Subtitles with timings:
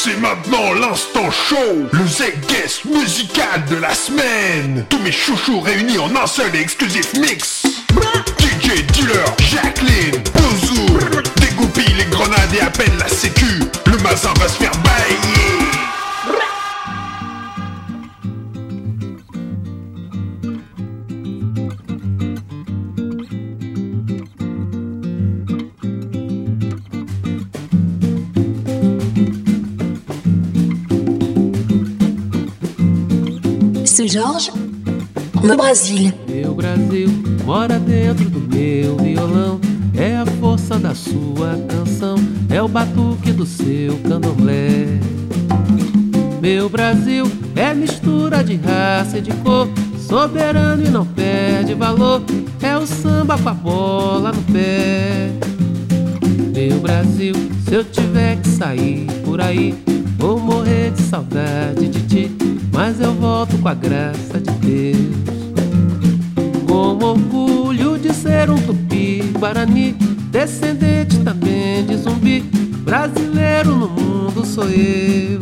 [0.00, 1.56] C'est maintenant l'instant show,
[1.90, 4.86] le Z-Guest musical de la semaine.
[4.88, 7.64] Tous mes chouchous réunis en un seul et exclusif mix.
[8.38, 10.86] DJ Dealer, Jacqueline, Bouzou
[11.40, 13.60] Dégoupille les grenades et appelle la sécu.
[13.86, 14.70] Le mazin va se faire
[35.42, 36.12] no Brasil.
[36.28, 37.08] Meu Brasil
[37.44, 39.60] mora dentro do meu violão.
[39.94, 42.16] É a força da sua canção,
[42.48, 44.86] é o batuque do seu candomblé.
[46.40, 47.24] Meu Brasil
[47.56, 52.22] é mistura de raça e de cor, soberano e não perde valor.
[52.62, 55.30] É o samba com a bola no pé.
[56.54, 57.34] Meu Brasil,
[57.66, 59.74] se eu tiver que sair por aí,
[60.18, 62.36] vou morrer de saudade de ti,
[62.72, 65.28] mas eu volto com a graça de Deus.
[66.66, 69.92] Com orgulho de ser um tupi guarani,
[70.30, 72.40] descendente também de zumbi,
[72.84, 75.38] brasileiro no mundo sou eu.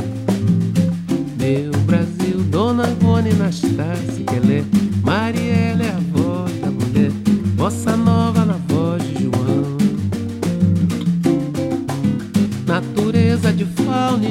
[1.40, 4.62] Meu Brasil, Dona Ivone Nastassi, Quelé,
[5.02, 7.10] Mariela é a voz da mulher,
[7.56, 8.35] Bossa Nova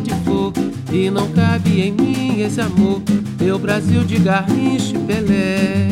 [0.03, 0.51] De flor,
[0.91, 3.01] e não cabe em mim esse amor,
[3.39, 5.87] meu Brasil de Garrincha e Pelé.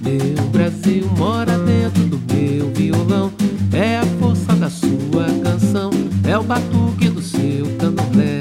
[0.00, 3.32] Meu Brasil mora dentro do meu violão.
[3.72, 5.90] É a força da sua canção,
[6.24, 8.40] é o batuque do seu candomblé.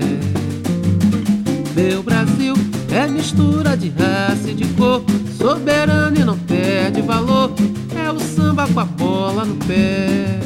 [1.76, 2.54] Meu Brasil
[2.92, 5.04] é mistura de raça e de cor,
[5.38, 7.52] soberano e não perde valor.
[7.96, 10.39] É o samba com a bola no pé.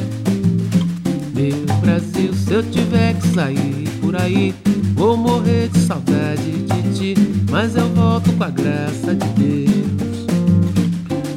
[2.54, 4.54] Eu tiver que sair por aí,
[4.94, 7.14] vou morrer de saudade de ti,
[7.50, 10.24] mas eu volto com a graça de Deus.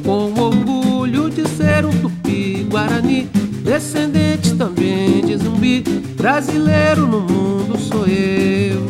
[0.04, 3.28] Com orgulho de ser um tupi guarani,
[3.64, 5.82] descendente também de zumbi,
[6.16, 8.80] brasileiro no mundo sou eu.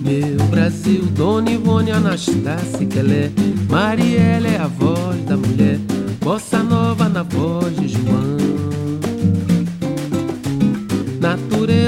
[0.00, 3.30] Meu Brasil, Dona Ivone Anastácia, Quelé,
[3.68, 5.78] Mariela é a voz da mulher,
[6.20, 8.71] Bossa Nova na voz de João.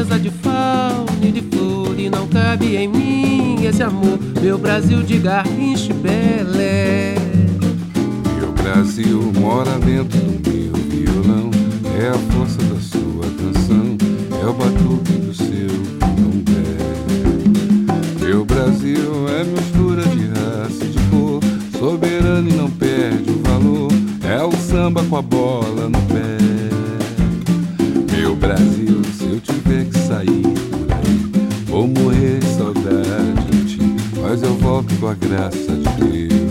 [0.05, 5.03] Natureza de fauna e de flor e não cabe em mim esse amor, meu Brasil
[5.03, 7.15] de Garrincha Belé.
[8.39, 11.51] Meu Brasil mora dentro do meu violão.
[11.99, 13.97] É a força da sua canção,
[14.43, 16.77] é o batuque do seu candomblé.
[18.21, 21.41] Meu Brasil é mistura de raça e de cor,
[21.79, 23.91] soberano e não perde o valor.
[24.23, 26.14] É o samba com a bola no pé.
[30.07, 33.81] Sair por aí, vou morrer de saudade de ti,
[34.21, 36.45] mas eu volto com a graça de Deus.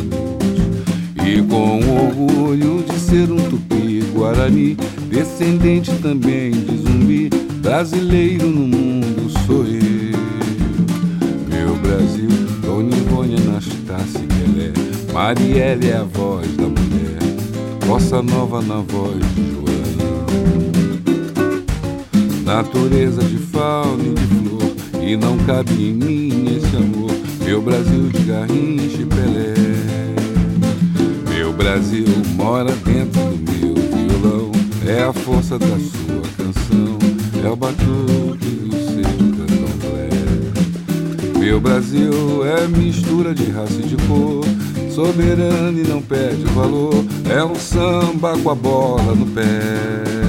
[1.26, 4.76] E com orgulho de ser um tupi guarani,
[5.10, 7.30] descendente também de zumbi,
[7.62, 10.14] brasileiro no mundo sou eu.
[11.48, 12.30] Meu Brasil,
[12.62, 14.74] Dona Ivone Anastácia Pelé,
[15.14, 17.20] Marielle é a voz da mulher,
[17.86, 19.73] Bossa Nova na voz de João.
[22.44, 27.12] Natureza de fauna e de flor, e não cabe em mim esse amor,
[27.42, 29.54] meu Brasil de Garrincha e Pelé.
[31.34, 32.06] Meu Brasil
[32.36, 34.52] mora dentro do meu violão.
[34.86, 36.98] É a força da sua canção,
[37.42, 39.04] é o batuque do seu
[39.38, 40.10] candomblé.
[41.40, 44.44] Meu Brasil é mistura de raça e de cor,
[44.92, 47.06] soberano e não perde valor.
[47.30, 50.23] É um samba com a bola no pé.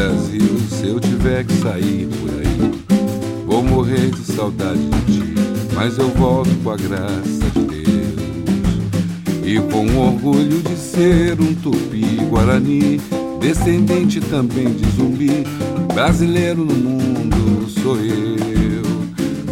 [0.00, 5.34] Brasil, se eu tiver que sair por aí, vou morrer de saudade de ti,
[5.74, 9.44] mas eu volto com a graça de Deus.
[9.44, 12.98] E com orgulho de ser um tupi guarani,
[13.40, 15.44] descendente também de zumbi,
[15.92, 18.82] brasileiro no mundo sou eu.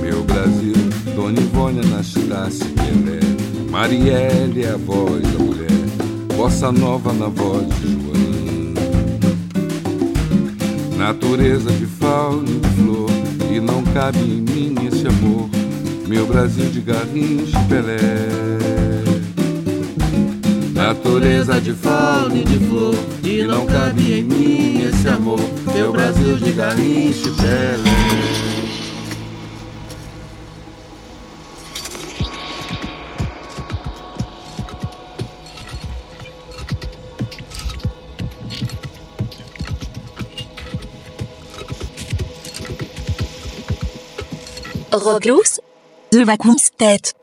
[0.01, 0.73] Meu Brasil,
[1.15, 3.21] Dona Ivone Anastácia Pelé,
[3.71, 5.69] Marielle é a voz da mulher,
[6.35, 7.98] Bossa Nova na voz de
[10.99, 13.11] Natureza de fauna e de flor,
[13.53, 15.49] e não cabe em mim esse amor,
[16.09, 18.29] meu Brasil de Garrincha e Pelé.
[20.75, 25.41] Natureza de fauna e de flor, e não cabe em mim esse amor,
[25.73, 28.58] meu Brasil de Garrincha e Pelé.
[44.93, 45.61] Roglus,
[46.11, 47.15] The Vacuum's Tête.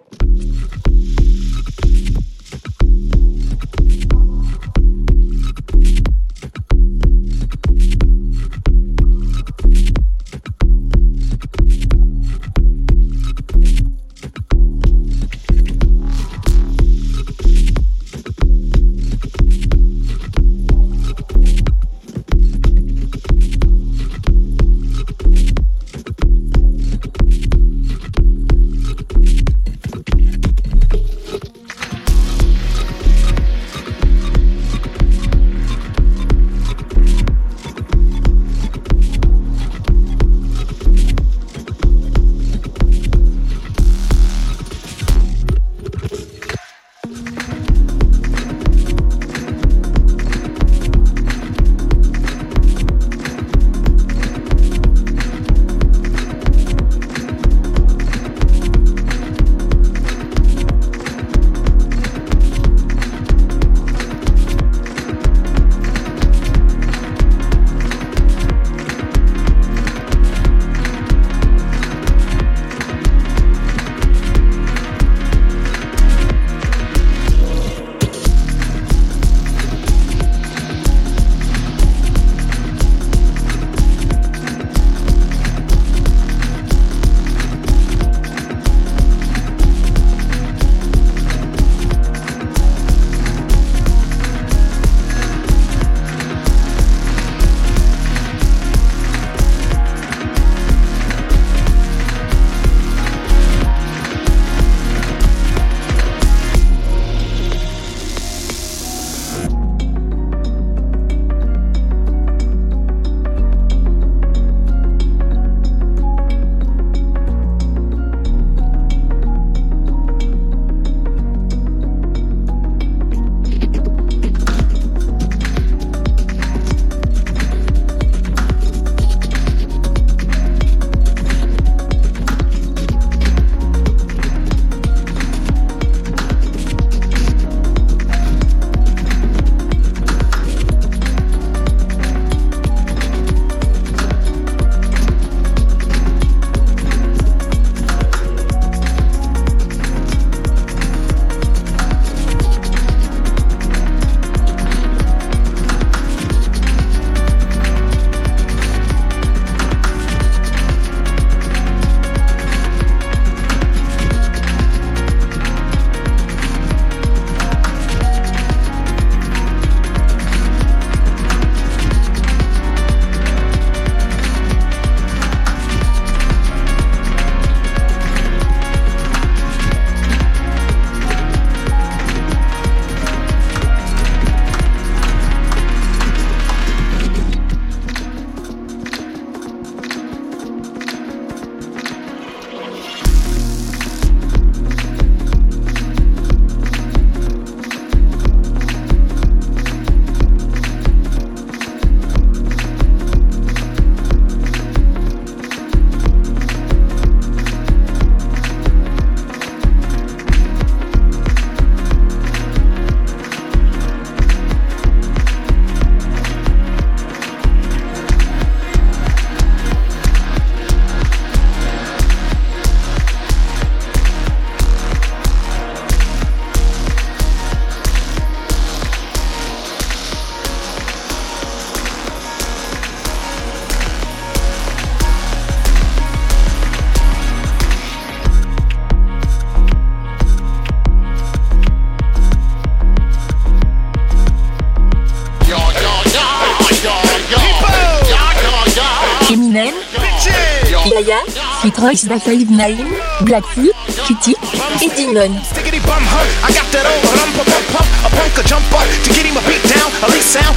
[251.66, 251.80] Vacuumstet.
[251.80, 252.86] Royce da Five Nine,
[253.22, 253.74] Blackfoot,
[254.08, 254.96] Kitty et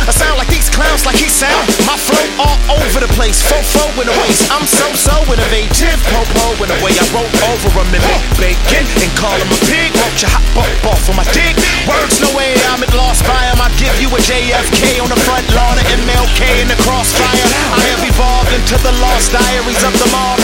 [0.05, 0.39] that sound
[1.05, 1.65] like he sound.
[1.89, 3.41] My flow all over the place.
[3.41, 3.45] face.
[3.45, 4.49] Fofo in a waist.
[4.53, 5.97] I'm so so innovative.
[6.09, 8.05] Popo in the way I wrote over him and
[8.41, 9.93] bacon and call him a pig.
[9.97, 11.57] Won't you hop up off of my dick?
[11.85, 13.61] Words no way I'm at lost by him.
[13.61, 17.49] I give you a JFK on the front lawn of MLK in the crossfire.
[17.73, 20.38] I have evolved into the lost diaries of the mob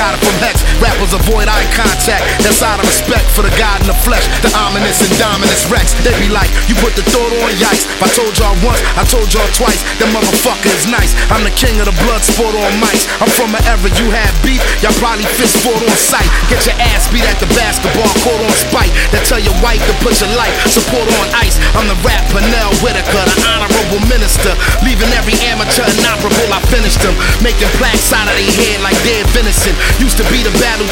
[0.00, 0.29] gotta
[1.12, 2.24] avoid eye contact.
[2.42, 5.94] That's out of respect for the God in the flesh, the ominous and dominus Rex.
[6.02, 7.86] They be like, you put the thought on yikes.
[7.86, 9.80] If I told y'all once, I told y'all twice.
[10.00, 11.12] That motherfucker is nice.
[11.30, 13.06] I'm the king of the blood sport on mics.
[13.20, 16.26] I'm from era you had beef, y'all probably fist fought on sight.
[16.48, 18.92] Get your ass beat at the basketball court on spite.
[19.12, 21.58] That tell your wife to put your life support on ice.
[21.74, 24.52] I'm the rap Pernell Whitaker, the honorable minister.
[24.86, 27.14] Leaving every amateur inoperable, I finished them.
[27.42, 29.74] Making plaques out of their head like dead venison.
[29.98, 30.86] Used to be the battle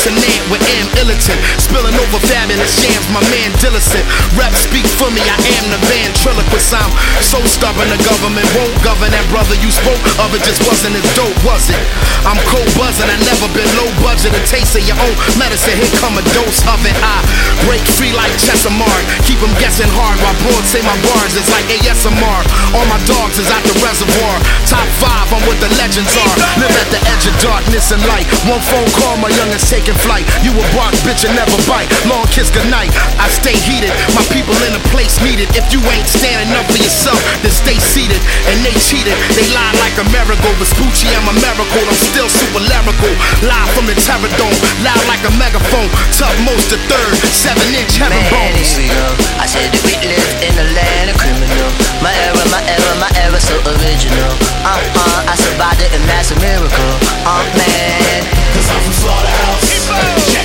[0.48, 0.86] with M.
[1.00, 1.36] Illiton.
[1.58, 4.04] Spilling over fabulous jams, my man Dillicent.
[4.38, 6.72] Rep speak for me, I am the ventriloquist.
[6.72, 10.32] I'm so stubborn, the government won't govern that brother you spoke of.
[10.32, 11.80] It just wasn't as dope, was it?
[12.24, 14.32] I'm cold buzzing, I never been low budget.
[14.32, 16.96] A taste of your own medicine, here come a dose of it.
[17.00, 17.24] I
[17.64, 19.04] break free like Chesamard.
[19.24, 22.40] Keep them guessing hard while broads say my bars is like ASMR.
[22.76, 24.36] All my dogs is at the reservoir.
[24.68, 25.07] Top five,
[25.48, 26.36] what the legends are.
[26.60, 28.28] Live at the edge of darkness and light.
[28.44, 30.28] One phone call, my youngest taking flight.
[30.44, 31.88] You a bark, bitch, and never bite.
[32.04, 32.92] Long kiss goodnight.
[33.16, 33.88] I stay heated.
[34.12, 35.48] My people in a place needed.
[35.56, 38.20] If you ain't standing up for yourself, then stay seated.
[38.52, 39.16] And they cheated.
[39.32, 40.52] They lied like a miracle.
[40.60, 41.82] Vespucci, I'm a miracle.
[41.88, 43.12] I'm still super lyrical.
[43.48, 44.58] Live from the Terror Dome.
[44.84, 45.88] Loud like a megaphone.
[46.12, 47.12] Tough most the third.
[47.32, 48.76] Seven inch heaven bones.
[48.76, 49.06] here we go.
[49.40, 51.68] I said that we live in a land of criminal.
[52.04, 54.34] My era, my era, my era, so original.
[54.66, 56.92] Uh uh, I survived it and that's a miracle.
[57.22, 58.22] Uh man.
[58.54, 60.37] Cause I'm from Slaughterhouse.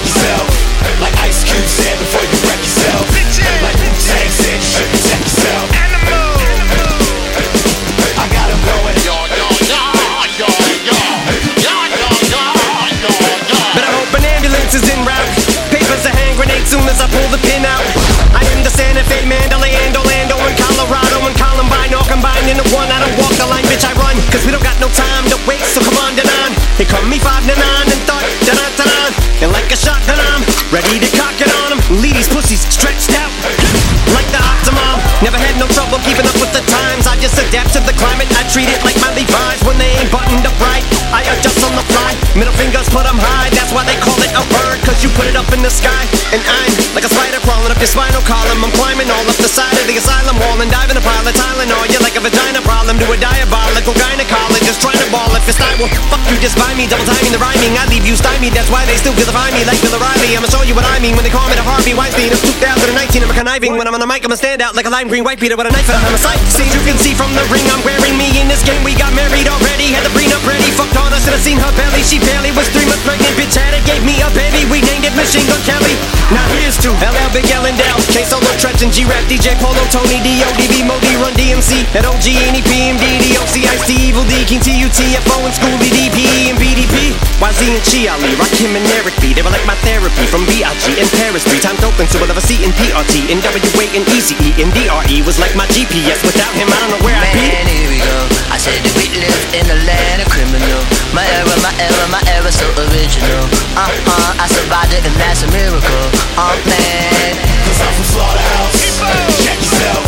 [45.04, 46.08] You put it up in the sky.
[46.32, 48.64] And I'm like a spider crawling up your spinal column.
[48.64, 51.36] I'm climbing all up the side of the asylum wall and diving a pile of
[51.36, 51.92] Tylenol.
[51.92, 55.76] You're like vagina problem to a diabolical gynecologist trying to ball if it's not.
[55.76, 56.88] Well, fuck you, just buy me.
[56.88, 57.76] Double timing the rhyming.
[57.76, 58.56] I leave you stymied.
[58.56, 60.32] That's why they still vilify me like Bill O'Reilly.
[60.32, 63.28] I'ma show you what I mean when they call me the Harvey Weinstein of 2019.
[63.28, 63.76] I'm a conniving.
[63.76, 65.68] When I'm on the mic, I'ma stand out like a lime green white beater with
[65.68, 65.84] a knife.
[65.92, 66.40] I'm a sight.
[66.48, 68.80] See, you can see from the ring I'm wearing me in this game.
[68.88, 69.92] We got married already.
[69.92, 70.72] Had the prenup ready.
[70.80, 72.08] Fucked on us and I seen her belly.
[72.08, 73.36] She barely was three months pregnant.
[73.36, 74.64] Bitch had it, gave me a baby.
[74.72, 76.00] We named it Machine Gun Kelly.
[76.32, 78.00] Now here's to LL Big L and Dell.
[78.16, 81.36] K Solo Tretch and G Rap DJ Polo Tony D O D B Modi Run
[81.36, 85.42] DMC OG Any PMD DOC Ice T Evil D King T U T F O
[85.50, 87.18] and Schoolie DP and BDP.
[87.42, 89.34] YZ and Chi Ali rock him and Eric B.
[89.34, 90.94] They were like my therapy from B.I.G.
[91.02, 91.42] in Paris.
[91.42, 93.34] Three times open, so we'll have a C in PRT.
[93.34, 96.22] In WA and ECE and DRE was like my GPS.
[96.22, 97.50] Without him, I don't know where I'd be.
[97.50, 98.18] Man, here we go.
[98.54, 100.82] I said that we live in a land of criminal.
[101.18, 103.42] My era, my era, my era, so original.
[103.74, 106.06] Uh uh, I survived it and that's a miracle.
[106.38, 107.34] Uh man.
[107.66, 109.02] Cause I'm from Slaughterhouse.
[109.42, 110.06] Check yourself.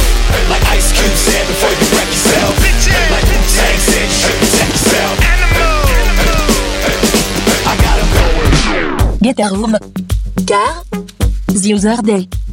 [0.54, 0.65] Like
[9.26, 9.76] You room.
[10.46, 10.84] Car
[11.48, 12.45] The Other Day.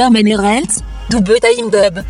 [0.00, 2.02] Ruben Menerent, du Time Dub.